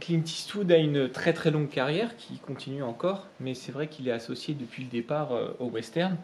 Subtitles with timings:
[0.00, 4.08] Clint Eastwood a une très très longue carrière qui continue encore, mais c'est vrai qu'il
[4.08, 6.16] est associé depuis le départ au western.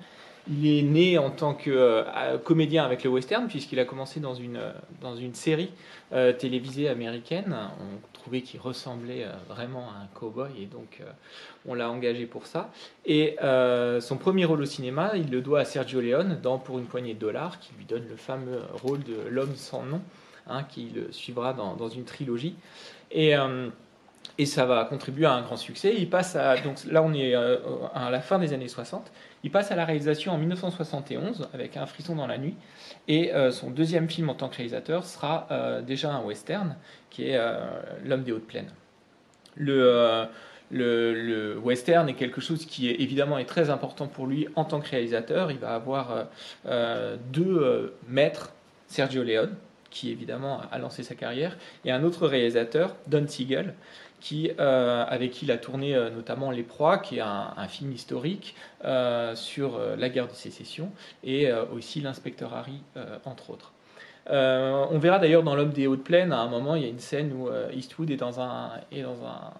[0.50, 4.34] Il est né en tant que euh, comédien avec le western, puisqu'il a commencé dans
[4.34, 5.70] une, euh, dans une série
[6.12, 7.56] euh, télévisée américaine.
[7.80, 11.00] On trouvait qu'il ressemblait vraiment à un cowboy, et donc
[11.66, 12.70] on l'a engagé pour ça.
[13.04, 13.36] Et
[14.00, 17.14] son premier rôle au cinéma, il le doit à Sergio Leone dans Pour une poignée
[17.14, 20.00] de dollars, qui lui donne le fameux rôle de l'homme sans nom,
[20.46, 22.54] hein, qui le suivra dans, une trilogie.
[23.10, 23.34] Et
[24.38, 25.94] et ça va contribuer à un grand succès.
[25.98, 29.12] Il passe à, donc là on est à la fin des années 60,
[29.44, 32.54] il passe à la réalisation en 1971 avec Un frisson dans la nuit.
[33.08, 36.76] Et euh, son deuxième film en tant que réalisateur sera euh, déjà un western,
[37.10, 37.58] qui est euh,
[38.04, 38.70] L'homme des hautes plaines.
[39.56, 40.28] Le,
[41.62, 45.50] western est quelque chose qui évidemment est très important pour lui en tant que réalisateur.
[45.50, 46.28] Il va avoir
[47.32, 48.52] deux maîtres,
[48.86, 49.54] Sergio Leone,
[49.92, 53.74] qui évidemment a lancé sa carrière, et un autre réalisateur, Don Siegel,
[54.22, 57.92] qui, euh, avec qui il a tourné euh, notamment Les Proies, qui est un, film
[57.92, 60.90] historique euh, sur la guerre de sécession,
[61.24, 62.82] et aussi L'inspecteur Harry,
[63.24, 63.72] entre autres.
[64.28, 67.00] on verra d'ailleurs dans L'homme des hautes plaines, à un moment, il y a une
[67.00, 69.52] scène où Eastwood est dans un, est dans un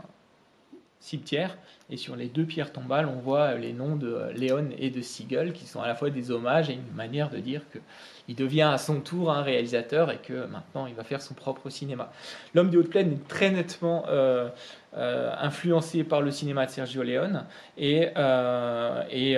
[1.03, 1.59] cimetière,
[1.91, 5.53] et sur les deux pierres tombales, on voit les noms de Léon et de Siegel,
[5.53, 7.81] qui sont à la fois des hommages et une manière de dire que
[8.29, 11.71] il devient à son tour un réalisateur et que maintenant il va faire son propre
[11.71, 12.13] cinéma.
[12.55, 14.49] L'homme des hautes plaines est très nettement euh,
[14.97, 17.45] euh, influencé par le cinéma de Sergio Leone
[17.77, 19.37] et, euh, et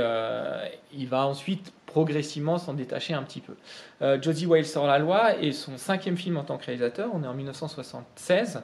[0.93, 3.55] il va ensuite progressivement s'en détacher un petit peu.
[4.21, 7.27] Josie Wales sort la loi et son cinquième film en tant que réalisateur, on est
[7.29, 8.63] en 1976,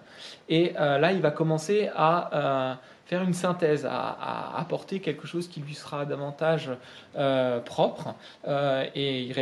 [0.48, 5.75] et là il va commencer à faire une synthèse, à, apporter quelque chose qui lui
[5.75, 6.70] sera davantage
[7.17, 8.14] euh, propre.
[8.47, 9.33] Euh, et,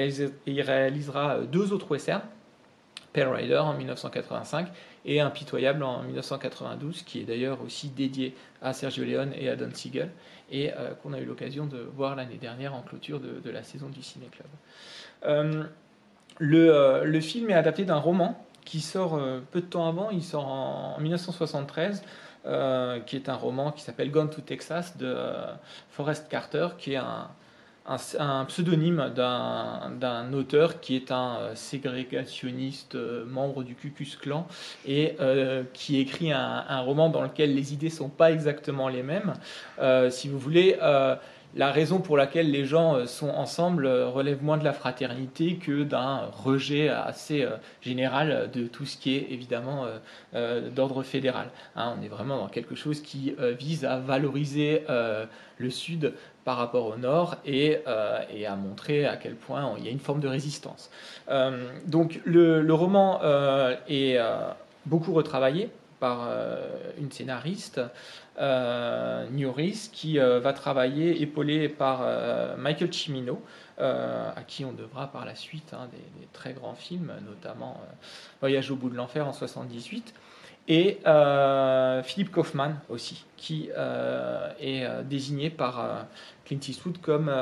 [0.46, 2.22] il réalisera deux autres westerns,
[3.12, 4.68] Pale Rider en 1985
[5.04, 9.70] et Impitoyable en 1992, qui est d'ailleurs aussi dédié à Sergio Leone et à Don
[9.74, 10.08] Siegel,
[10.50, 13.88] et euh, qu'on a eu l'occasion de voir l'année dernière en clôture de, la saison
[13.88, 15.66] du Ciné Club.
[16.40, 19.20] Le, le, film est adapté d'un roman qui sort
[19.50, 22.02] peu de temps avant, il sort en 1973
[22.46, 25.52] euh, qui est un roman qui s'appelle Gone to Texas de euh,
[25.90, 27.28] Forrest Carter, qui est un,
[27.88, 34.46] un, pseudonyme d'un auteur qui est un euh, ségrégationniste membre du Ku Klux Klan
[34.86, 35.16] et
[35.72, 39.34] qui écrit un, un, roman dans lequel les idées sont pas exactement les mêmes.
[40.10, 40.76] si vous voulez,
[41.54, 45.56] la raison pour laquelle les gens euh, sont ensemble euh, relève moins de la fraternité
[45.56, 49.86] que d'un rejet assez euh, général de tout ce qui est évidemment
[50.74, 51.48] d'ordre fédéral.
[51.76, 51.94] Hein.
[51.98, 56.12] on est vraiment dans quelque chose qui vise à valoriser le Sud
[56.48, 60.20] par rapport au Nord et, à montrer à quel point il y a une forme
[60.20, 60.90] de résistance.
[61.84, 63.20] donc le roman
[63.86, 64.18] est
[64.86, 65.68] beaucoup retravaillé
[66.00, 66.26] par
[66.98, 67.82] une scénariste
[68.40, 73.42] euh, Newris, qui euh, va travailler épaulé par euh, Michael Cimino,
[73.78, 77.80] à qui on devra par la suite hein, des, très grands films, notamment
[78.40, 80.14] Voyage au bout de l'enfer en 78
[80.68, 80.98] et
[82.04, 83.70] Philippe Kaufman aussi, qui
[84.60, 86.06] est désigné par
[86.44, 87.32] Clint Eastwood comme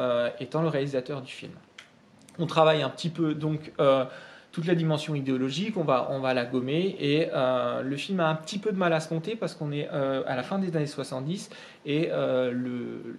[0.41, 1.53] étant le réalisateur du film.
[2.39, 3.73] On travaille un petit peu donc
[4.57, 6.97] toute la dimension idéologique, on va, on va la gommer.
[6.99, 9.71] Et euh, le film a un petit peu de mal à se monter parce qu'on
[9.71, 11.51] est euh, à la fin des années 70
[11.85, 13.19] et euh, le,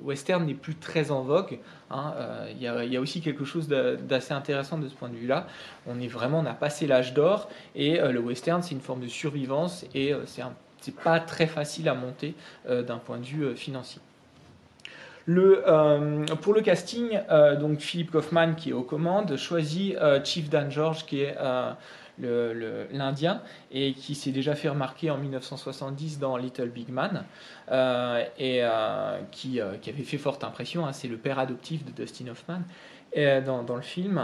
[0.00, 1.58] western n'est plus très en vogue.
[1.90, 2.14] Hein.
[2.52, 5.48] Il y, y, a aussi quelque chose d'assez intéressant de ce point de vue-là.
[5.86, 9.08] On est vraiment, on a passé l'âge d'or et le western, c'est une forme de
[9.08, 12.34] survivance et c'est pas très facile à monter
[12.66, 14.00] d'un point de vue financier.
[15.28, 20.50] Euh, pour le casting, euh, donc Philippe Kaufman qui est aux commandes choisit euh, Chief
[20.50, 21.36] Dan George qui est
[22.18, 23.42] l'Indien
[23.72, 27.24] et qui s'est déjà fait remarquer en 1970 dans Little Big Man
[28.38, 28.62] et
[29.32, 30.86] qui, avait fait forte impression.
[30.86, 30.92] Hein.
[30.92, 32.60] c'est le père adoptif de Dustin Hoffman
[33.16, 34.22] dans, le film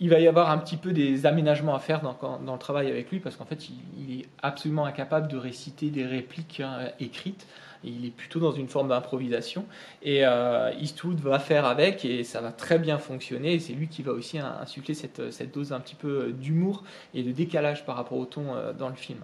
[0.00, 2.90] il va y avoir un petit peu des aménagements à faire dans, dans le travail
[2.90, 3.68] avec lui parce qu'en fait
[3.98, 7.46] il, est absolument incapable de réciter des répliques hein, écrites
[7.84, 9.64] il est plutôt dans une forme d'improvisation.
[10.02, 13.58] Et euh, Eastwood va faire avec et ça va très bien fonctionner.
[13.58, 16.84] C'est lui qui va aussi insuffler cette, cette dose un petit peu d'humour
[17.14, 19.20] et de décalage par rapport au ton euh, dans le film.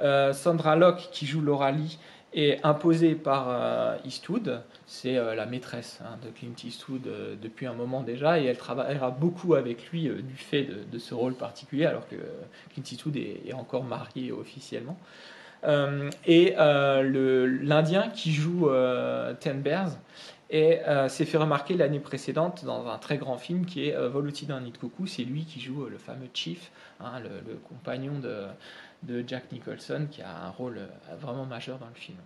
[0.00, 1.98] Euh, Sandra Locke, qui joue Laura Lee,
[2.34, 4.60] est imposée par Eastwood.
[4.86, 7.08] C'est la maîtresse hein, de Clint Eastwood
[7.40, 11.34] depuis un moment déjà et elle travaillera beaucoup avec lui du fait de, ce rôle
[11.34, 12.16] particulier alors que
[12.74, 14.98] Clint Eastwood est encore marié officiellement.
[15.66, 19.90] Euh, et euh, l'Indien qui joue euh, Ten Bears
[20.48, 20.78] et
[21.08, 25.08] s'est fait remarquer l'année précédente dans un très grand film qui est Volotida Nitkoku.
[25.08, 26.70] C'est lui qui joue le fameux Chief,
[27.00, 28.44] hein, le, compagnon de,
[29.02, 30.78] de, Jack Nicholson, qui a un rôle
[31.18, 32.18] vraiment majeur dans le film.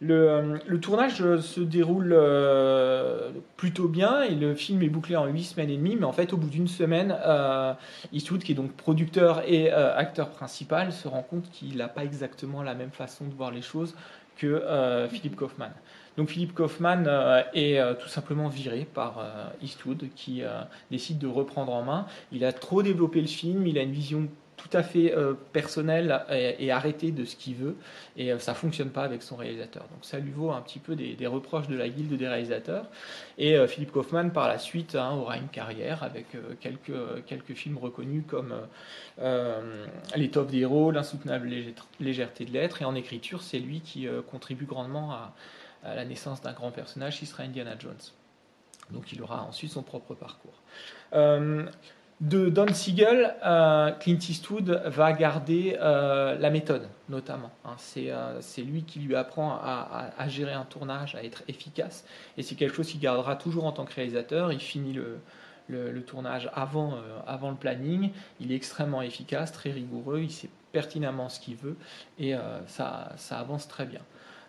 [0.00, 5.42] Le, le, tournage se déroule euh, plutôt bien et le film est bouclé en 8
[5.42, 7.74] semaines et demie, mais en fait, au bout d'une semaine, euh,
[8.12, 12.04] Eastwood, qui est donc producteur et euh, acteur principal, se rend compte qu'il n'a pas
[12.04, 13.96] exactement la même façon de voir les choses
[14.36, 14.62] que
[15.10, 15.72] Philip Kaufman.
[16.16, 17.06] Donc Philippe Kaufman
[17.54, 19.20] est tout simplement viré par
[19.60, 20.42] Eastwood, qui
[20.92, 22.06] décide de reprendre en main.
[22.30, 26.24] Il a trop développé le film, il a une vision tout à fait euh, personnel
[26.30, 27.76] et, arrêté de ce qu'il veut,
[28.16, 29.84] et euh, ça fonctionne pas avec son réalisateur.
[29.84, 32.86] Donc ça lui vaut un petit peu des, reproches de la guilde des réalisateurs.
[33.38, 36.26] Et euh, Philippe Kaufman, par la suite, hein, aura une carrière avec
[36.60, 38.54] quelques, quelques films reconnus comme
[40.16, 41.50] L'étoffe des héros, L'insoutenable
[42.00, 45.34] légèreté de l'être, et en écriture, c'est lui qui contribue grandement à,
[45.84, 47.94] la naissance d'un grand personnage qui sera Indiana Jones.
[48.90, 50.60] Donc il aura ensuite son propre parcours
[52.20, 57.50] de Don Siegel, euh, Clint Eastwood va garder euh, la méthode, notamment.
[57.64, 57.76] Hein.
[57.96, 62.04] Euh, c'est lui qui lui apprend à, gérer un tournage, à être efficace.
[62.36, 64.52] Et c'est quelque chose qu'il gardera toujours en tant que réalisateur.
[64.52, 66.98] Il finit le, tournage avant,
[67.28, 68.10] le planning.
[68.40, 70.20] Il est extrêmement efficace, très rigoureux.
[70.20, 71.76] Il sait pertinemment ce qu'il veut.
[72.18, 72.34] Et
[72.66, 74.00] ça, ça, avance très bien.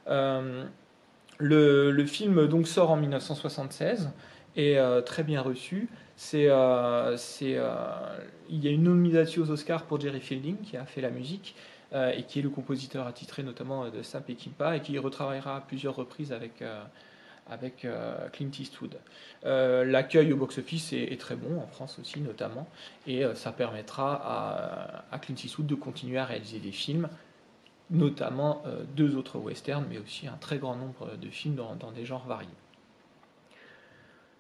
[0.08, 4.10] Le, le, film donc sort en 1976
[4.56, 5.90] et très bien reçu.
[6.34, 8.18] Euh, euh,
[8.50, 11.56] il y a une nomination aux Oscars pour Jerry Fielding qui a fait la musique
[11.94, 15.62] euh, et qui est le compositeur attitré notamment de Sam Peckinpah et qui retravaillera à
[15.62, 16.64] plusieurs reprises avec
[18.34, 18.98] Clint Eastwood.
[19.44, 22.68] L'accueil au box-office est, très bon, en France aussi notamment,
[23.08, 27.10] et ça permettra à, Clint Eastwood de continuer à réaliser des films,
[27.90, 28.62] notamment
[28.96, 32.50] deux autres westerns, mais aussi un très grand nombre de films dans des genres variés.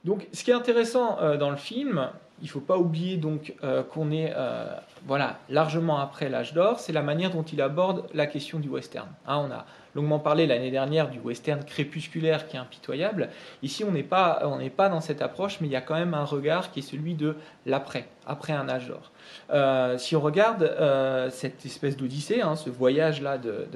[0.06, 2.10] Donc, ce qui est intéressant euh, dans le film,
[2.42, 4.74] il ne faut pas oublier donc euh, qu'on est euh,
[5.06, 6.80] voilà largement après l'âge d'or.
[6.80, 9.10] C'est la manière dont il aborde la question du western.
[9.28, 9.50] Hein,
[9.96, 13.30] longuement parlé l'année dernière du western crépusculaire qui est impitoyable.
[13.64, 14.42] Ici, on n'est pas,
[14.76, 17.16] pas dans cette approche, mais il y a quand même un regard qui est celui
[17.16, 19.12] de l'après, après un âge d'or.
[19.52, 23.68] Euh, si on regarde euh, cette espèce d'odyssée, hein, ce voyage-là de,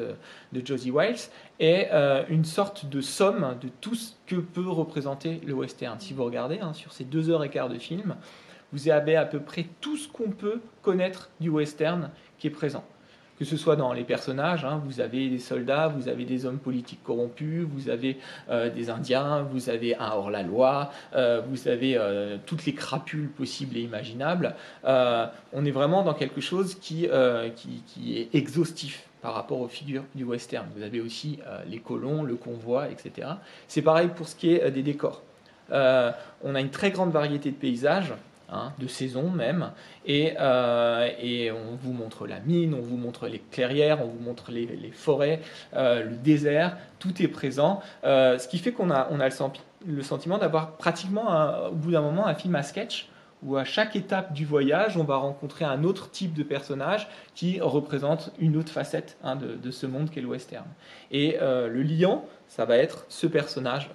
[0.52, 1.16] de, Josie Wiles,
[1.60, 6.00] est euh, une sorte de somme de tout ce que peut représenter le western.
[6.00, 8.16] Si vous regardez hein, sur ces deux heures et quart de film,
[8.72, 12.84] vous avez à peu près tout ce qu'on peut connaître du western qui est présent
[13.38, 16.60] que ce soit dans les personnages, hein, vous avez des soldats, vous avez des hommes
[16.60, 18.18] politiques corrompus, vous avez
[18.50, 23.78] euh, des Indiens, vous avez un hors-la-loi, euh, vous avez euh, toutes les crapules possibles
[23.78, 24.56] et imaginables.
[24.86, 27.08] on est vraiment dans quelque chose qui,
[27.56, 30.68] qui, est exhaustif par rapport aux figures du western.
[30.76, 33.28] Vous avez aussi les colons, le convoi, etc.
[33.68, 35.22] C'est pareil pour ce qui est des décors.
[35.70, 38.14] on a une très grande variété de paysages.
[38.54, 39.72] Hein, de saison même,
[40.06, 44.24] et, euh, et, on vous montre la mine, on vous montre les clairières, on vous
[44.24, 45.42] montre les, forêts,
[45.74, 49.30] euh, le désert, tout est présent, euh, ce qui fait qu'on a, on a
[49.88, 53.10] le, sentiment d'avoir pratiquement, au bout d'un moment, un film à sketch
[53.42, 57.60] où à chaque étape du voyage, on va rencontrer un autre type de personnage qui
[57.60, 60.68] représente une autre facette hein, de, ce monde qu'est le western.
[61.12, 63.90] Et le liant, ça va être ce personnage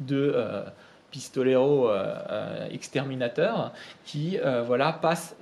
[0.00, 0.64] de
[1.44, 3.72] euh, exterminateur
[4.04, 5.36] qui euh, voilà, passe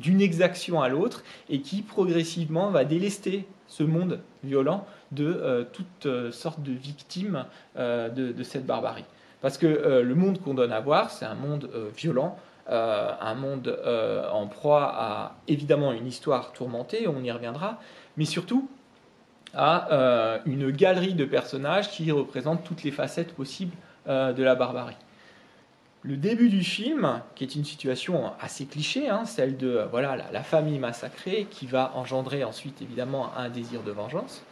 [0.00, 6.62] d'une exaction à l'autre et qui progressivement va délester ce monde violent de toutes sortes
[6.62, 7.44] de victimes
[7.76, 9.04] de, cette barbarie.
[9.40, 9.66] Parce que
[10.02, 12.38] le monde qu'on donne à voir, c'est un monde violent,
[12.68, 13.78] un monde
[14.32, 17.80] en proie à évidemment une histoire tourmentée, on y reviendra,
[18.16, 18.68] mais surtout
[19.54, 23.76] à une galerie de personnages qui représentent toutes les facettes possibles
[24.08, 24.96] euh, de la barbarie.
[26.02, 30.16] Le début du film, qui est une situation assez cliché, hein, celle de euh, voilà
[30.32, 34.44] la, famille massacrée qui va engendrer ensuite évidemment un désir de vengeance.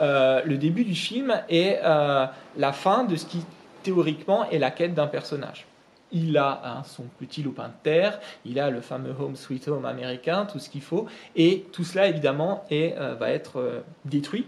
[0.00, 3.42] Euh, le début du film est la fin de ce qui
[3.82, 5.66] théoriquement est la quête d'un personnage.
[6.12, 9.84] Il a hein, son petit lopin de terre, il a le fameux Home Sweet Home
[9.84, 14.46] américain, tout ce qu'il faut, et tout cela évidemment va être détruit.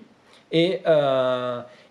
[0.53, 0.83] Et,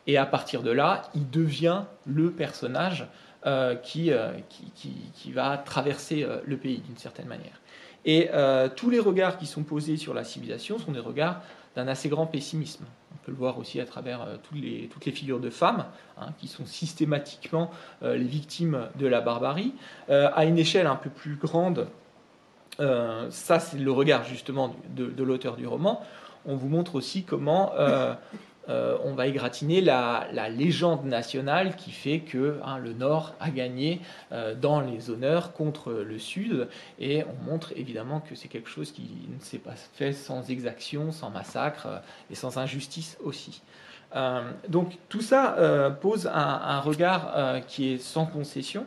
[0.07, 3.07] et à partir de là, il devient le personnage
[3.45, 7.61] euh, euh, qui, qui, va traverser euh, le pays d'une certaine manière.
[8.03, 8.29] Et
[8.75, 11.41] tous les regards qui sont posés sur la civilisation sont des regards
[11.75, 12.85] d'un assez grand pessimisme.
[13.13, 15.85] On peut le voir aussi à travers toutes, les, toutes les figures de femmes,
[16.17, 17.69] hein, qui sont systématiquement
[18.01, 19.73] les victimes de la barbarie.
[20.09, 21.87] à une échelle un peu plus grande,
[22.79, 26.01] ça c'est le regard justement de, l'auteur du roman,
[26.45, 27.73] on vous montre aussi comment
[29.03, 34.55] on va égratiner la, légende nationale qui fait que hein, le Nord a gagné euh,
[34.55, 36.67] dans les honneurs contre le Sud,
[36.99, 41.11] et on montre évidemment que c'est quelque chose qui ne s'est pas fait sans exaction,
[41.11, 41.97] sans massacre euh,
[42.31, 43.61] et sans injustice aussi.
[44.67, 45.55] donc tout ça
[46.01, 48.85] pose un, regard qui est sans concession,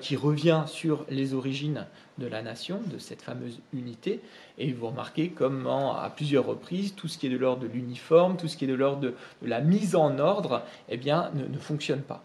[0.00, 1.86] qui revient sur les origines
[2.18, 4.20] de la nation, de cette fameuse unité,
[4.58, 8.36] et vous remarquez comment, à plusieurs reprises, tout ce qui est de l'ordre de l'uniforme,
[8.36, 12.00] tout ce qui est de l'ordre de, la mise en ordre, eh bien, ne, fonctionne
[12.00, 12.22] pas.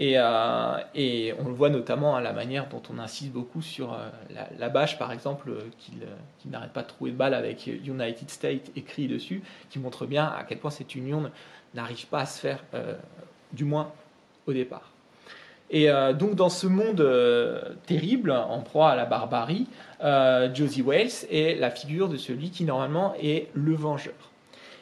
[0.00, 4.08] Euh, et, on le voit notamment à la manière dont on insiste beaucoup sur euh,
[4.58, 8.70] la, bâche, par exemple, euh, qu'il n'arrête pas de trouver de balle avec United States
[8.76, 11.30] écrit dessus, qui montre bien à quel point cette union
[11.74, 12.62] n'arrive pas à se faire,
[13.52, 13.92] du moins
[14.46, 14.91] au départ.
[15.72, 19.66] Et euh, donc dans ce monde euh, terrible, en proie à la barbarie,
[20.04, 24.14] euh, Josie Wales est la figure de celui qui normalement est le vengeur.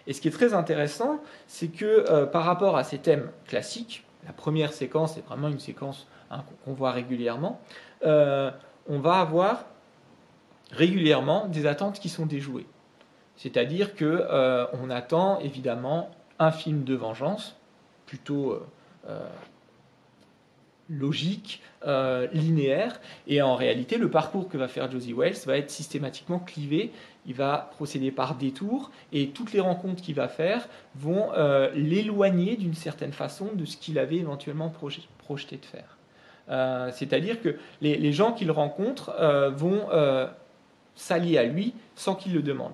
[0.08, 4.32] Et ce qui est très intéressant, c'est que par rapport à ces thèmes classiques, la
[4.32, 7.60] première séquence est vraiment une séquence hein, qu'on voit régulièrement,
[8.02, 9.66] on va avoir
[10.72, 12.66] régulièrement des attentes qui sont déjouées.
[13.36, 14.26] C'est-à-dire que
[14.82, 17.56] on attend évidemment un film de vengeance,
[18.06, 18.58] plutôt
[20.90, 23.00] logique, euh, linéaire.
[23.26, 26.90] Et en réalité, le parcours que va faire Josie Wells va être systématiquement clivé.
[27.26, 32.56] Il va procéder par détour et toutes les rencontres qu'il va faire vont euh, l'éloigner
[32.56, 34.70] d'une certaine façon de ce qu'il avait éventuellement
[35.18, 35.96] projeté de faire.
[36.48, 39.14] Euh, c'est-à-dire que les, gens qu'il rencontre
[39.54, 39.86] vont
[40.96, 42.72] s'allier à lui sans qu'il le demande.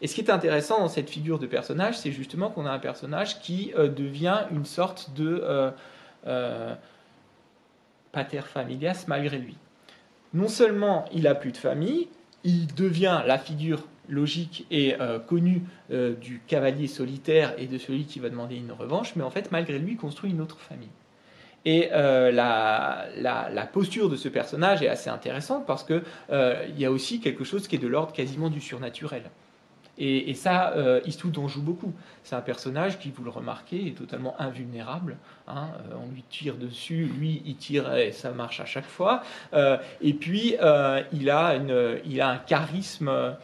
[0.00, 2.78] Et ce qui est intéressant dans cette figure de personnage, c'est justement qu'on a un
[2.78, 5.72] personnage qui devient une sorte de
[8.12, 9.56] pater familias malgré lui.
[10.34, 12.08] Non seulement il a plus de famille,
[12.44, 18.04] il devient la figure logique et euh, connue euh, du cavalier solitaire et de celui
[18.04, 20.88] qui va demander une revanche, mais en fait, malgré lui, il construit une autre famille.
[21.64, 26.86] Et euh, la, la, posture de ce personnage est assez intéressante parce qu'il il y
[26.86, 29.24] a aussi quelque chose qui est de l'ordre quasiment du surnaturel.
[30.00, 31.00] Et, ça, euh,
[31.36, 31.92] en joue beaucoup.
[32.22, 35.16] C'est un personnage qui, vous le remarquez, est totalement invulnérable.
[35.48, 35.68] Hein.
[35.90, 39.22] Euh, on lui tire dessus, lui, il tire et ça marche à chaque fois.
[39.54, 43.36] Euh, et puis, euh, il, a un charisme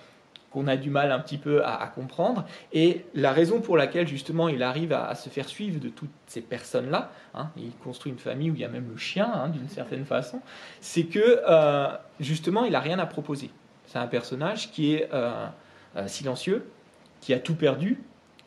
[0.52, 2.44] qu'on a du mal un petit peu à, comprendre.
[2.72, 6.40] Et la raison pour laquelle justement il arrive à, se faire suivre de toutes ces
[6.40, 9.68] personnes-là, hein, il construit une famille où il y a même le chien hein, d'une
[9.68, 10.40] certaine façon,
[10.80, 11.40] c'est que
[12.20, 13.50] justement il n'a rien à proposer.
[13.86, 15.10] C'est un personnage qui est
[16.06, 16.66] silencieux,
[17.20, 18.02] qui a tout perdu,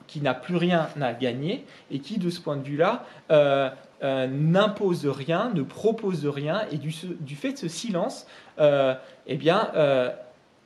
[0.08, 3.70] qui n'a plus rien à gagner et qui, de ce point de vue-là, euh,
[4.04, 8.28] euh, n'impose rien, ne propose rien et du, fait de ce silence,
[8.60, 9.72] eh bien,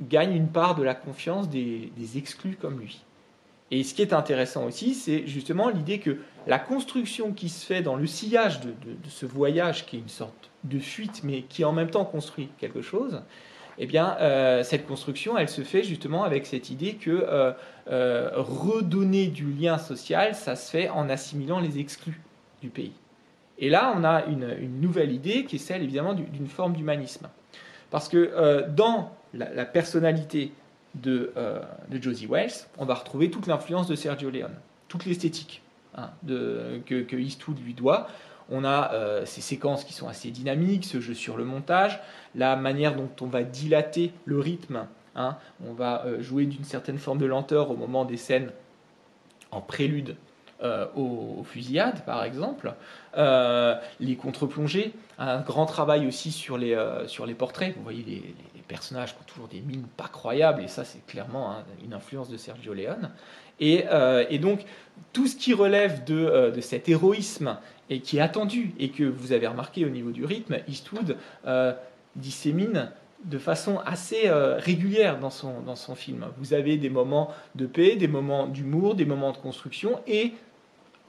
[0.01, 3.03] gagne une part de la confiance des, exclus comme lui.
[3.69, 7.81] Et ce qui est intéressant aussi, c'est justement l'idée que la construction qui se fait
[7.81, 8.73] dans le sillage de,
[9.07, 12.81] ce voyage, qui est une sorte de fuite, mais qui en même temps construit quelque
[12.81, 13.21] chose,
[13.83, 17.51] eh bien, euh, cette construction, elle se fait justement avec cette idée que euh,
[17.89, 22.21] euh, redonner du lien social, ça se fait en assimilant les exclus
[22.61, 22.93] du pays.
[23.57, 27.27] Et là, on a une, nouvelle idée qui est celle évidemment d'une forme d'humanisme.
[27.89, 30.51] Parce que dans la, personnalité
[30.93, 31.33] de,
[31.91, 34.55] Josie Wells, on va retrouver toute l'influence de Sergio Leone,
[34.89, 35.63] toute l'esthétique
[35.95, 38.07] hein, que, que Eastwood lui doit
[38.51, 41.99] on a euh, ces séquences qui sont assez dynamiques, ce jeu sur le montage,
[42.35, 44.85] la manière dont on va dilater le rythme.
[45.13, 45.35] Hein.
[45.67, 48.51] on va euh, jouer d'une certaine forme de lenteur au moment des scènes
[49.51, 50.15] en prélude
[50.63, 52.73] euh, aux, fusillades, par exemple.
[53.15, 56.75] les contre-plongées, un grand travail aussi sur les,
[57.37, 57.75] portraits.
[57.75, 58.35] Vous voyez les,
[58.67, 62.37] personnages qui ont toujours des mines pas croyables, et ça c'est clairement une influence de
[62.37, 63.11] Sergio Leone.
[63.59, 63.83] Et,
[64.39, 64.63] donc
[65.11, 67.57] tout ce qui relève de cet héroïsme
[67.91, 71.73] et qui est attendu et que vous avez remarqué au niveau du rythme, Eastwood euh,
[72.15, 72.89] dissémine
[73.25, 76.25] de façon assez euh, régulière dans son, dans son film.
[76.37, 80.33] Vous avez des moments de paix, des moments d'humour, des moments de construction et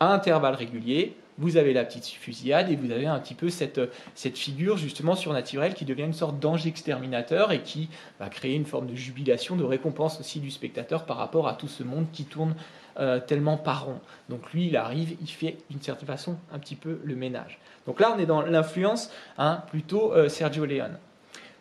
[0.01, 3.81] à intervalles réguliers, vous avez la petite fusillade et vous avez un petit peu cette,
[4.15, 7.89] cette figure justement surnaturelle qui devient une sorte d'ange exterminateur et qui
[8.21, 11.67] va créer une forme de jubilation, de récompense aussi du spectateur par rapport à tout
[11.67, 12.55] ce monde qui tourne
[13.01, 13.99] euh, tellement par rond.
[14.29, 17.59] Donc lui, il arrive, il fait d'une certaine façon un petit peu le ménage.
[17.87, 20.97] Donc là, on est dans l'influence hein, plutôt euh, Sergio Leone.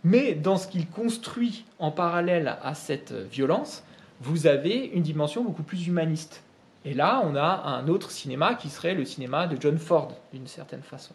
[0.04, 3.84] Mais dans ce qu'il construit en parallèle à cette violence,
[4.20, 6.44] vous avez une dimension beaucoup plus humaniste.
[6.84, 10.48] Et là, on a un autre cinéma qui serait le cinéma de John Ford, d'une
[10.48, 11.14] certaine façon.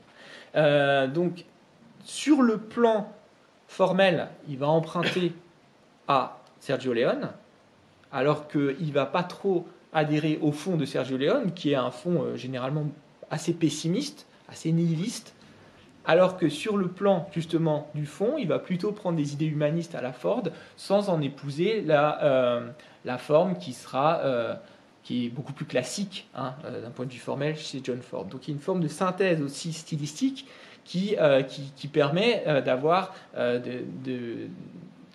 [0.54, 1.44] Euh, donc,
[2.04, 3.12] sur le plan
[3.66, 5.32] formel, il va emprunter
[6.06, 7.30] à Sergio Leone,
[8.12, 11.90] alors qu'il ne va pas trop adhérer au fond de Sergio Leone, qui est un
[11.90, 12.86] fond euh, généralement
[13.30, 15.34] assez pessimiste, assez nihiliste,
[16.04, 19.96] alors que sur le plan justement du fond, il va plutôt prendre des idées humanistes
[19.96, 20.44] à la Ford
[20.76, 22.68] sans en épouser la, euh,
[23.18, 24.20] forme qui sera
[25.06, 28.24] qui est beaucoup plus classique hein, d'un point de vue formel chez John Ford.
[28.24, 30.48] Donc il y a une forme de synthèse aussi stylistique
[30.84, 31.16] qui,
[31.76, 34.48] qui, permet d'avoir de, de,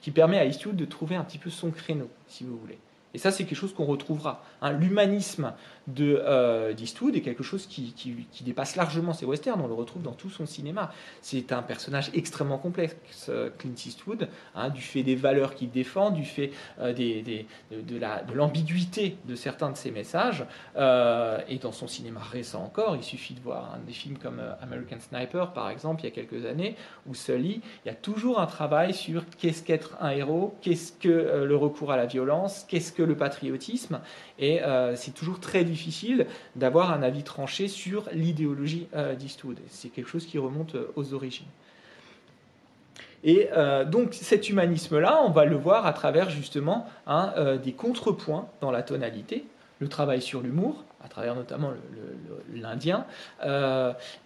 [0.01, 2.77] qui permet à Eastwood de trouver un petit peu son créneau, si vous voulez.
[3.13, 4.43] Et ça, c'est quelque chose qu'on retrouvera.
[4.61, 4.71] Hein.
[4.71, 5.53] L'humanisme
[5.87, 9.61] de euh, d'Eastwood est quelque chose qui, qui, dépasse largement ses westerns.
[9.61, 10.91] On le retrouve dans tout son cinéma.
[11.21, 16.11] C'est un personnage extrêmement complexe, euh, Clint Eastwood, hein, du fait des valeurs qu'il défend,
[16.11, 20.45] du fait euh, des, de, l'ambiguïté de, certains de ses messages.
[20.75, 25.53] et dans son cinéma récent encore, il suffit de voir des films comme American Sniper,
[25.53, 26.75] par exemple, il y a quelques années,
[27.07, 27.61] ou Sully.
[27.85, 31.91] Il y a toujours un travail sur qu'est-ce qu'être un héros, qu'est-ce que le recours
[31.91, 33.99] à la violence, qu'est-ce que le patriotisme.
[34.39, 34.61] Et
[34.95, 39.57] c'est toujours très difficile d'avoir un avis tranché sur l'idéologie euh, d'Eastwood.
[39.69, 41.47] C'est quelque chose qui remonte euh, aux origines.
[43.23, 48.47] Et euh, donc cet humanisme-là, on va le voir à travers justement hein, des contrepoints
[48.61, 49.45] dans la tonalité,
[49.79, 51.71] le travail sur l'humour, à travers notamment
[52.51, 53.05] l'Indien,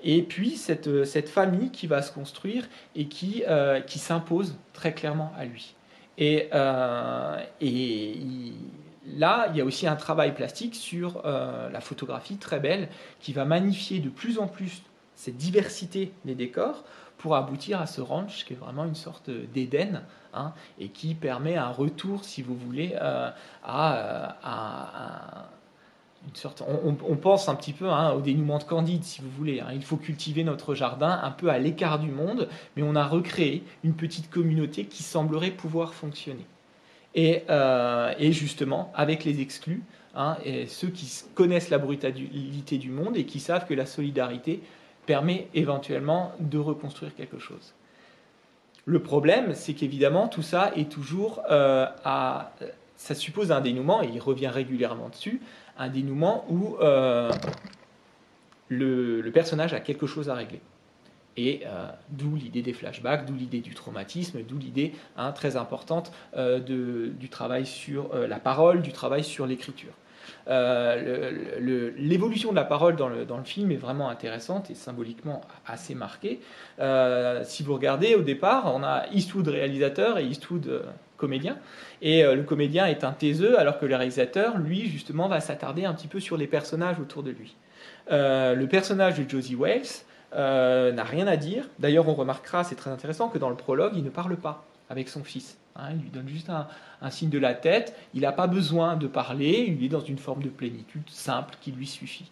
[0.02, 3.44] et puis cette, cette, famille qui va se construire et qui,
[3.86, 5.76] qui s'impose très clairement à lui.
[6.18, 6.50] Et,
[7.60, 8.54] et
[9.14, 13.34] là, il y a aussi un travail plastique sur euh, la photographie très belle qui
[13.34, 14.82] va magnifier de plus en plus
[15.16, 16.84] cette diversité des décors
[17.18, 21.56] pour aboutir à ce ranch qui est vraiment une sorte d'Éden hein, et qui permet
[21.56, 23.32] un retour, si vous voulez, euh,
[23.64, 25.48] à,
[26.28, 26.64] une sorte.
[26.84, 29.62] On, pense un petit peu hein, au dénouement de Candide, si vous voulez.
[29.62, 29.70] Hein.
[29.74, 33.64] Il faut cultiver notre jardin un peu à l'écart du monde, mais on a recréé
[33.84, 36.46] une petite communauté qui semblerait pouvoir fonctionner.
[37.18, 39.84] Euh, et, justement, avec les exclus,
[40.16, 44.62] hein, ceux qui connaissent la brutalité du monde et qui savent que la solidarité
[45.06, 47.74] permet éventuellement de reconstruire quelque chose.
[48.86, 52.52] Le problème, c'est qu'évidemment, tout ça est toujours euh, à.
[52.98, 55.42] Ça suppose un dénouement, et il revient régulièrement dessus,
[55.78, 57.30] un dénouement où euh,
[58.70, 60.62] le personnage a quelque chose à régler.
[61.38, 66.12] Et euh, d'où l'idée des flashbacks, d'où l'idée du traumatisme, d'où l'idée hein, très importante
[66.38, 69.92] euh, du travail sur euh, la parole, du travail sur l'écriture.
[70.48, 75.94] L'évolution de la parole dans le, dans le, film est vraiment intéressante et symboliquement assez
[75.94, 76.40] marquée.
[77.44, 80.84] si vous regardez au départ, on a Eastwood réalisateur et Eastwood
[81.18, 81.58] comédien.
[82.02, 85.94] Et le comédien est un taiseux alors que le réalisateur, lui, justement, va s'attarder un
[85.94, 87.56] petit peu sur les personnages autour de lui.
[88.10, 91.70] le personnage de Josie Wales, euh, n'a rien à dire.
[91.80, 95.08] D'ailleurs, on remarquera, c'est très intéressant, que dans le prologue, il ne parle pas avec
[95.08, 95.58] son fils.
[95.78, 95.90] Hein.
[95.92, 97.96] il lui donne juste un, signe de la tête.
[98.14, 99.66] Il n'a pas besoin de parler.
[99.68, 102.30] Il est dans une forme de plénitude simple qui lui suffit.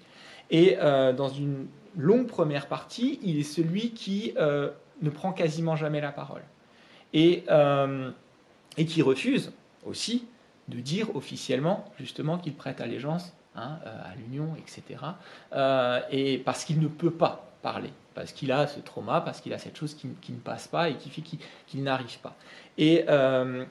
[0.51, 4.69] Et euh, dans une longue première partie, il est celui qui euh,
[5.01, 6.41] ne prend quasiment jamais la parole.
[7.13, 7.45] Et,
[8.85, 9.53] qui refuse
[9.85, 10.25] aussi
[10.67, 14.99] de dire officiellement justement qu'il prête allégeance hein, à l'Union, etc.
[16.09, 19.57] et parce qu'il ne peut pas parler, parce qu'il a ce trauma, parce qu'il a
[19.57, 21.23] cette chose qui, ne passe pas et qui fait
[21.65, 22.35] qu'il n'arrive pas.
[22.77, 23.65] Et euh,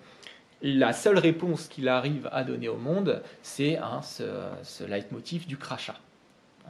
[0.62, 4.24] la seule réponse qu'il arrive à donner au monde, c'est ce,
[4.64, 5.96] ce leitmotiv du crachat.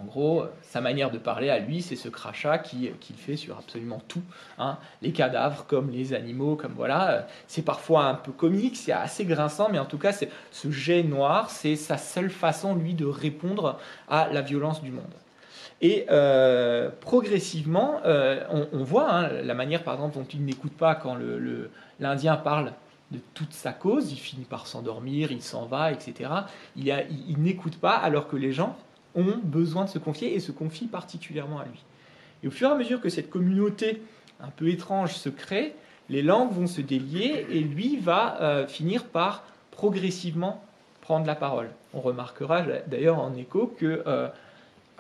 [0.01, 4.01] En gros, sa manière de parler à lui, c'est ce crachat qu'il fait sur absolument
[4.09, 4.23] tout.
[4.59, 4.79] Hein.
[5.03, 7.27] Les cadavres, comme les animaux, comme voilà.
[7.47, 11.51] C'est parfois un peu comique, c'est assez grinçant, mais en tout cas, ce jet noir,
[11.51, 15.13] c'est sa seule façon, lui, de répondre à la violence du monde.
[15.83, 20.95] Et euh, progressivement, euh, on, voit hein, la manière, par exemple, dont il n'écoute pas
[20.95, 21.17] quand
[21.99, 22.73] l'Indien parle
[23.11, 26.31] de toute sa cause, il finit par s'endormir, il s'en va, etc.
[26.77, 28.77] Il, n'écoute pas alors que les gens
[29.17, 31.83] ont besoin de se confier et se confient particulièrement à lui.
[32.45, 34.03] Et au fur et à mesure que cette communauté
[34.41, 35.75] un peu étrange se crée,
[36.09, 39.43] les langues vont se délier et lui va euh, finir par
[39.73, 40.63] progressivement
[41.01, 41.71] prendre la parole.
[41.93, 44.05] On remarquera d'ailleurs en écho que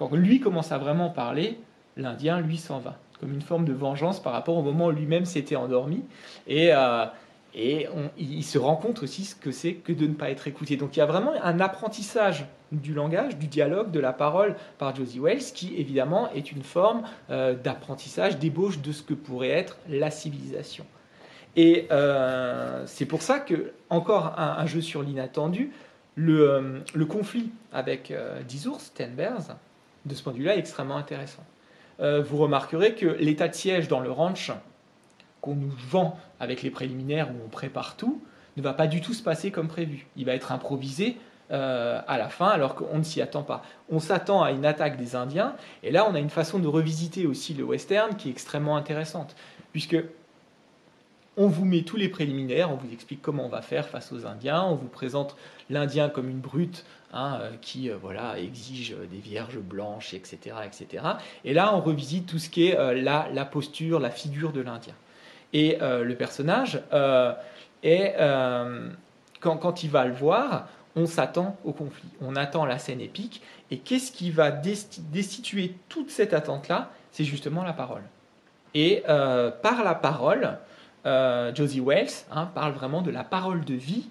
[0.08, 1.58] quand lui commence à vraiment parler,
[1.96, 5.24] l'Indien, lui, s'en va, comme une forme de vengeance par rapport au moment où lui-même
[5.24, 6.02] s'était endormi.
[6.46, 7.06] Et, euh,
[7.54, 7.86] et
[8.16, 10.76] il se rend compte aussi ce que c'est que de ne pas être écouté.
[10.76, 14.96] Donc il y a vraiment un apprentissage du langage, du dialogue, de la parole par
[14.96, 19.76] Josie Wells, qui évidemment est une forme euh, d'apprentissage, d'ébauche de ce que pourrait être
[19.88, 20.86] la civilisation.
[21.54, 25.72] Et euh, c'est pour ça que, encore un, jeu sur l'inattendu,
[26.14, 28.10] le, le, conflit avec
[28.48, 29.56] Dizours, Tenbers,
[30.06, 31.44] de ce point de vue-là, extrêmement intéressant.
[32.00, 34.50] Euh, vous remarquerez que l'état de siège dans le ranch
[35.40, 38.22] qu'on nous vend avec les préliminaires où on prépare tout
[38.56, 40.06] ne va pas du tout se passer comme prévu.
[40.16, 41.16] Il va être improvisé
[41.50, 43.62] à la fin, alors qu'on ne s'y attend pas.
[43.90, 47.26] On s'attend à une attaque des Indiens, et là on a une façon de revisiter
[47.26, 49.36] aussi le western qui est extrêmement intéressante,
[49.70, 49.98] puisque
[51.36, 54.26] on vous met tous les préliminaires, on vous explique comment on va faire face aux
[54.26, 55.36] Indiens, on vous présente
[55.70, 61.04] l'Indien comme une brute hein, euh, qui euh, voilà, exige des vierges blanches, etc., etc.
[61.44, 64.94] Et là, on revisite tout ce qui est euh, la, posture, la figure de l'Indien.
[65.54, 66.82] Et le personnage,
[67.82, 68.14] est,
[69.40, 70.66] quand, quand il va le voir,
[70.96, 73.42] on s'attend au conflit, on attend la scène épique.
[73.70, 76.90] Et qu'est-ce qui va destituer toute cette attente-là?
[77.10, 78.00] C'est justement la parole.
[78.72, 80.56] Et par la parole,
[81.06, 84.08] euh, Josie Wells hein, parle vraiment de la parole de vie.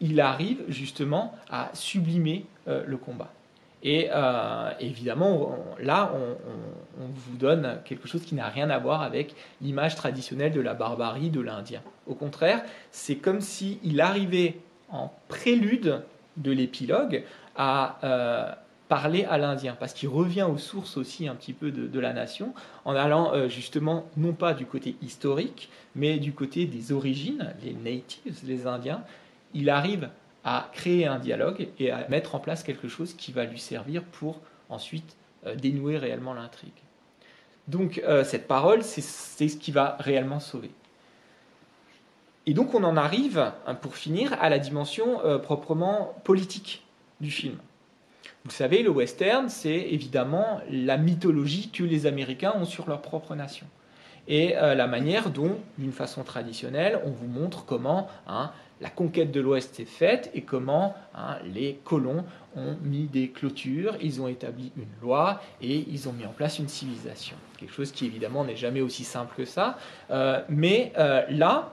[0.00, 3.32] Il arrive justement à sublimer euh, le combat.
[3.82, 9.34] Et euh, évidemment, là, on, vous donne quelque chose qui n'a rien à voir avec
[9.60, 11.82] l'image traditionnelle de la barbarie de l'Indien.
[12.06, 14.56] Au contraire, c'est comme s'il arrivait
[14.90, 16.00] en prélude
[16.38, 17.24] de l'épilogue
[17.56, 18.56] à
[18.88, 22.54] parler à l'Indien, parce qu'il revient aux sources aussi un petit peu de, la nation,
[22.84, 27.72] en allant euh, justement non pas du côté historique, mais du côté des origines, les
[27.72, 29.02] natives, les Indiens.
[29.54, 30.10] Il arrive
[30.44, 34.02] à créer un dialogue et à mettre en place quelque chose qui va lui servir
[34.02, 35.16] pour ensuite
[35.46, 36.72] euh, dénouer réellement l'intrigue.
[37.68, 40.70] Donc euh, cette parole, c'est ce qui va réellement sauver.
[42.44, 46.84] Et donc on en arrive, hein, pour finir, à la dimension proprement politique
[47.22, 47.56] du film.
[48.46, 53.34] Vous savez, le western, c'est évidemment la mythologie que les Américains ont sur leur propre
[53.34, 53.66] nation.
[54.28, 58.50] Et euh, la manière dont, d'une façon traditionnelle, on vous montre comment hein,
[58.82, 63.96] la conquête de l'Ouest est faite et comment hein, les colons ont mis des clôtures,
[64.02, 67.36] ils ont établi une loi et ils ont mis en place une civilisation.
[67.56, 69.78] Quelque chose qui évidemment n'est jamais aussi simple que ça.
[70.10, 71.72] Euh, mais euh, là,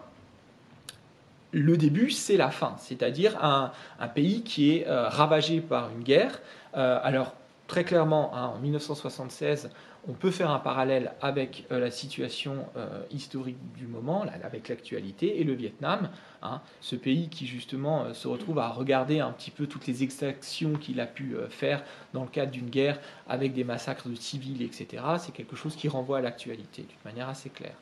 [1.51, 3.71] le début, c'est la fin, c'est-à-dire un,
[4.15, 6.39] pays qui est ravagé par une guerre,
[6.75, 7.33] euh, alors,
[7.67, 9.69] très clairement, hein, en 1976,
[10.07, 15.39] on peut faire un parallèle avec euh, la situation euh, historique du moment, avec l'actualité,
[15.39, 16.09] et le Vietnam,
[16.41, 20.73] hein, ce pays qui justement se retrouve à regarder un petit peu toutes les exactions
[20.73, 21.83] qu'il a pu faire
[22.13, 25.03] dans le cadre d'une guerre avec des massacres de civils, etc.
[25.19, 27.75] C'est quelque chose qui renvoie à l'actualité d'une manière assez claire.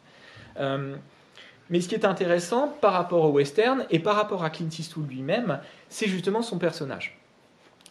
[1.70, 5.10] Mais ce qui est intéressant par rapport au western et par rapport à Clint Eastwood
[5.10, 7.20] lui-même, c'est justement son personnage.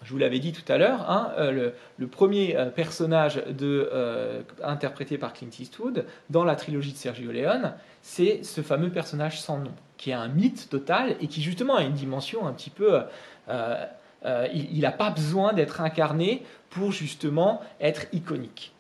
[0.03, 5.19] Je vous l'avais dit tout à l'heure, hein, euh, le, premier euh, personnage euh, interprété
[5.19, 9.73] par Clint Eastwood dans la trilogie de Sergio Leone, c'est ce fameux personnage sans nom,
[9.97, 13.01] qui est un mythe total et qui justement a une dimension un petit peu...
[13.49, 18.73] il n'a pas besoin d'être incarné pour justement être iconique.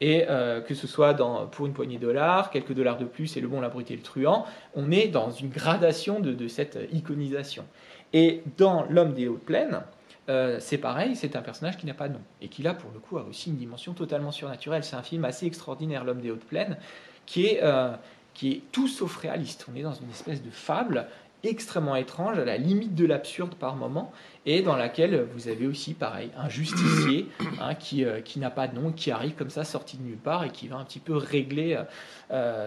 [0.00, 0.26] Et
[0.66, 1.14] que ce soit
[1.50, 3.96] pour une poignée de dollars, quelques dollars de plus et le bon, la brute et
[3.96, 7.64] le truand, on est dans une gradation de, cette iconisation.
[8.12, 9.82] Et dans L'homme des hautes plaines,
[10.28, 12.90] euh, c'est pareil, c'est un personnage qui n'a pas de nom et qui là pour
[12.92, 14.84] le coup a aussi une dimension totalement surnaturelle.
[14.84, 16.76] C'est un film assez extraordinaire, L'homme des hautes plaines,
[17.24, 17.92] qui est, euh,
[18.34, 19.66] qui est tout sauf réaliste.
[19.72, 21.06] On est dans une espèce de fable
[21.44, 24.12] extrêmement étrange, à la limite de l'absurde par moment,
[24.46, 27.28] et dans laquelle vous avez aussi, pareil, un justicier
[27.60, 30.18] hein, qui, euh, qui n'a pas de nom, qui arrive comme ça, sorti de nulle
[30.18, 31.80] part, et qui va un petit peu régler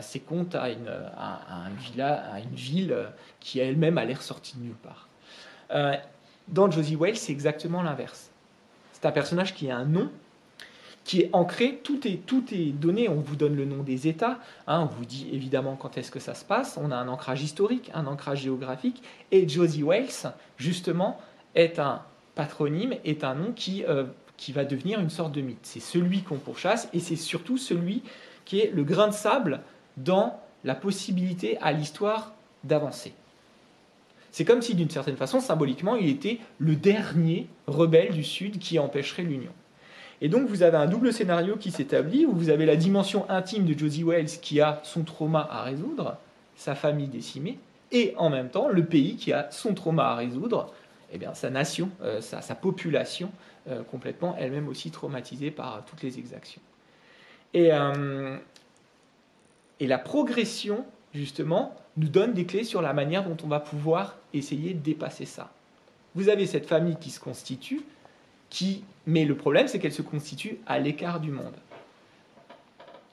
[0.01, 2.95] ses comptes à une, à, villa, à une ville
[3.39, 5.07] qui elle-même a l'air sortie de nulle part.
[6.47, 8.31] Dans Josie Wales, c'est exactement l'inverse.
[8.93, 10.11] C'est un personnage qui a un nom,
[11.03, 14.39] qui est ancré, tout est, tout est donné, on vous donne le nom des États,
[14.67, 17.41] hein, on vous dit évidemment quand est-ce que ça se passe, on a un ancrage
[17.41, 21.19] historique, un ancrage géographique, et Josie Wales, justement,
[21.55, 22.03] est un
[22.35, 24.05] patronyme, est un nom qui, euh,
[24.37, 25.59] qui va devenir une sorte de mythe.
[25.63, 28.03] C'est celui qu'on pourchasse, et c'est surtout celui
[28.45, 29.61] qui est le grain de sable
[29.97, 32.33] dans la possibilité à l'histoire
[32.63, 33.13] d'avancer.
[34.31, 38.79] C'est comme si, d'une certaine façon, symboliquement, il était le dernier rebelle du Sud qui
[38.79, 39.51] empêcherait l'Union.
[40.21, 43.65] Et donc vous avez un double scénario qui s'établit, où vous avez la dimension intime
[43.65, 46.17] de Josie Wells qui a son trauma à résoudre,
[46.55, 47.57] sa famille décimée,
[47.91, 50.71] et en même temps le pays qui a son trauma à résoudre,
[51.11, 53.31] eh bien, sa nation, euh, sa, population
[53.67, 56.61] euh, complètement elle-même aussi traumatisée par toutes les exactions.
[57.53, 58.37] Et, euh,
[59.81, 64.17] et la progression, justement, nous donne des clés sur la manière dont on va pouvoir
[64.33, 65.51] essayer de dépasser ça.
[66.15, 67.81] Vous avez cette famille qui se constitue,
[68.51, 71.55] qui, mais le problème c'est qu'elle se constitue à l'écart du monde.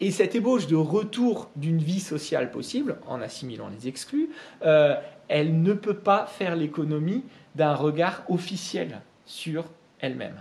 [0.01, 4.29] Et cette ébauche de retour d'une vie sociale possible, en assimilant les exclus,
[4.65, 4.95] euh,
[5.29, 7.25] elle ne peut pas faire l'économie
[7.57, 9.65] d'un regard officiel sur
[10.01, 10.41] elle-même.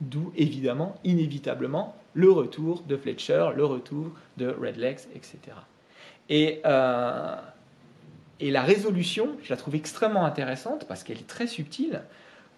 [0.00, 5.38] D'où évidemment, inévitablement, le retour de Fletcher, le retour de Redlegs, etc.
[6.28, 7.36] Et euh,
[8.40, 12.02] et la résolution, je la trouve extrêmement intéressante parce qu'elle est très subtile.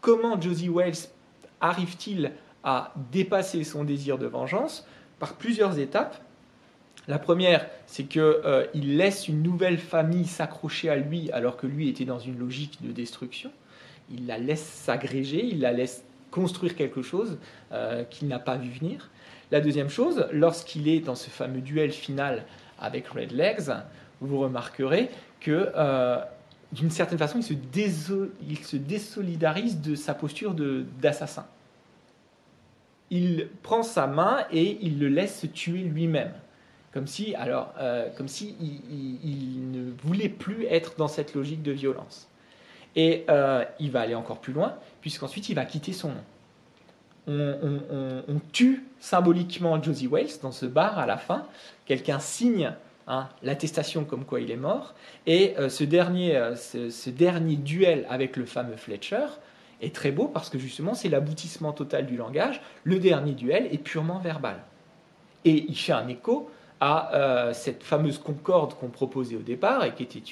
[0.01, 1.09] comment Josie Wells
[1.61, 2.33] arrive-t-il
[2.65, 4.87] à dépasser son désir de vengeance
[5.19, 6.21] Par plusieurs étapes.
[7.09, 11.89] La première, c'est qu'il euh, laisse une nouvelle famille s'accrocher à lui alors que lui
[11.89, 13.53] était dans une logique de destruction.
[14.11, 17.39] Il la laisse s'agréger, il la laisse construire quelque chose
[17.73, 19.11] euh, qu'il n'a pas vu venir.
[19.53, 22.45] La deuxième chose, lorsqu'il est dans ce fameux duel final
[22.81, 23.73] avec Red Legs,
[24.21, 25.09] vous remarquerez
[25.41, 26.19] que euh,
[26.73, 30.55] d'une certaine façon, il se, désolidarise de sa posture
[31.01, 31.47] d'assassin.
[33.11, 36.33] Il prend sa main et il le laisse se tuer lui-même
[36.97, 41.71] comme si, alors, euh, comme si il, ne voulait plus être dans cette logique de
[41.71, 42.27] violence.
[42.95, 46.25] Et euh, il va aller encore plus loin, puisqu'ensuite il va quitter son nom.
[47.29, 51.47] On, tue symboliquement Josie Wales dans ce bar à la fin.
[51.85, 52.73] Quelqu'un signe
[53.07, 54.95] hein, l'attestation comme quoi il est mort.
[55.27, 59.27] Et euh, ce, dernier, ce, dernier duel avec le fameux Fletcher
[59.83, 62.61] est très beau parce que justement c'est l'aboutissement total du langage.
[62.85, 64.63] Le dernier duel est purement verbal.
[65.45, 69.95] Et il fait un écho à euh, cette fameuse concorde qu'on proposait au départ et
[69.95, 70.23] qui était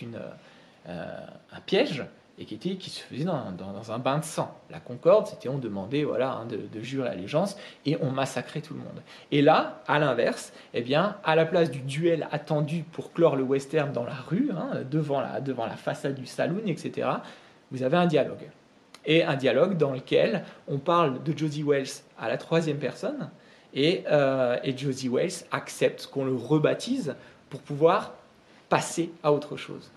[0.89, 1.17] euh,
[1.53, 2.05] un piège
[2.39, 4.59] et qui, se faisait dans, dans, un bain de sang.
[4.71, 8.81] La concorde, c'était on demandait voilà, hein, de, jurer l'allégeance et on massacrait tout le
[8.81, 9.03] monde.
[9.31, 13.45] Et là, à l'inverse, eh bien, à la place du duel attendu pour clore le
[13.45, 17.09] western dans la rue, hein, devant, la, devant la façade du saloon, etc.,
[17.71, 18.51] vous avez un dialogue.
[19.07, 23.31] Et un dialogue dans lequel on parle de Josie Wells à la troisième personne,
[23.77, 27.15] euh, et, Josie Wells accepte qu'on le rebaptise
[27.51, 28.15] pour pouvoir
[28.69, 29.91] passer à autre chose.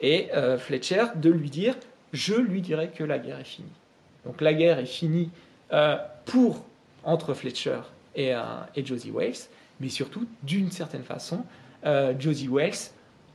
[0.00, 1.74] Et euh, Fletcher de lui dire
[2.12, 3.68] Je lui dirai que la guerre est finie.
[4.24, 5.30] Donc la guerre est finie
[5.72, 6.64] euh, pour
[7.04, 7.80] entre Fletcher
[8.14, 8.32] et,
[8.74, 11.44] et, Josie Wells, mais surtout, d'une certaine façon,
[12.18, 12.90] Josie Wells,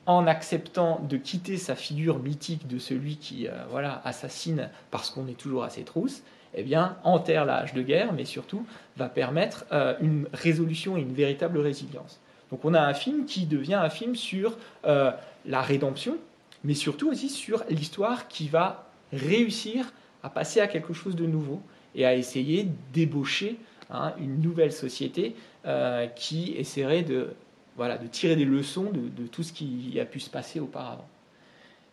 [0.07, 5.39] en acceptant de quitter sa figure mythique de celui qui voilà, assassine parce qu'on est
[5.39, 8.65] toujours à ses trousses, eh bien, enterre l'âge de guerre, mais surtout
[8.97, 12.19] va permettre euh, une résolution et une véritable résilience.
[12.51, 15.11] Donc on a un film qui devient un film sur euh,
[15.45, 16.17] la rédemption,
[16.63, 19.93] mais surtout aussi sur l'histoire qui va réussir
[20.23, 21.61] à passer à quelque chose de nouveau
[21.95, 23.57] et à essayer d'ébaucher
[23.89, 27.33] hein, une nouvelle société euh, qui essaierait de,
[27.75, 31.07] voilà, de tirer des leçons de tout ce qui a pu se passer auparavant.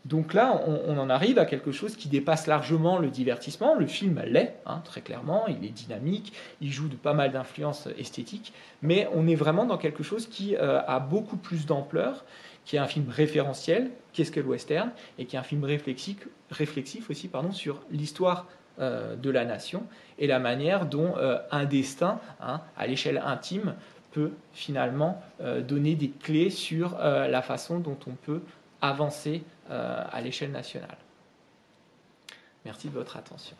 [0.09, 3.75] Donc là, on, en arrive à quelque chose qui dépasse largement le divertissement.
[3.75, 7.89] Le film l'est, hein, très clairement, il est dynamique, il joue de pas mal d'influences
[7.99, 12.25] esthétiques, mais on est vraiment dans quelque chose qui euh, a beaucoup plus d'ampleur,
[12.69, 16.29] qui est un film référentiel, qu'est-ce que le western, et qui est un film réflexif,
[16.51, 18.47] réflexif aussi pardon, sur l'histoire
[18.79, 19.85] euh, de la nation
[20.19, 23.75] et la manière dont euh, un destin, hein, à l'échelle intime,
[24.13, 25.23] peut finalement
[25.69, 28.41] donner des clés sur la façon dont on peut
[28.81, 30.97] avancer euh, à l'échelle nationale.
[32.65, 33.57] Merci de votre attention.